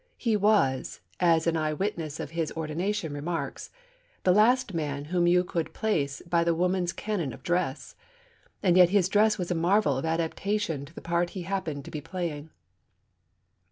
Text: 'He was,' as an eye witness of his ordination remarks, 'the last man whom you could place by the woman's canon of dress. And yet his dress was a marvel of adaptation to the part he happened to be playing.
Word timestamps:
'He 0.17 0.35
was,' 0.35 0.99
as 1.19 1.45
an 1.45 1.55
eye 1.55 1.73
witness 1.73 2.19
of 2.19 2.31
his 2.31 2.51
ordination 2.53 3.13
remarks, 3.13 3.69
'the 4.23 4.31
last 4.31 4.73
man 4.73 5.05
whom 5.13 5.27
you 5.27 5.43
could 5.43 5.75
place 5.75 6.23
by 6.27 6.43
the 6.43 6.55
woman's 6.55 6.91
canon 6.91 7.31
of 7.33 7.43
dress. 7.43 7.93
And 8.63 8.75
yet 8.77 8.89
his 8.89 9.07
dress 9.07 9.37
was 9.37 9.51
a 9.51 9.53
marvel 9.53 9.99
of 9.99 10.05
adaptation 10.05 10.85
to 10.85 10.93
the 10.95 11.01
part 11.01 11.29
he 11.37 11.43
happened 11.43 11.85
to 11.85 11.91
be 11.91 12.01
playing. 12.01 12.49